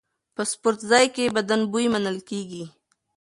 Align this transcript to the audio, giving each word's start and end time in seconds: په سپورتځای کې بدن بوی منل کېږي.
په 0.35 0.41
سپورتځای 0.51 1.05
کې 1.15 1.33
بدن 1.37 1.61
بوی 1.71 1.85
منل 1.93 2.17
کېږي. 2.29 2.63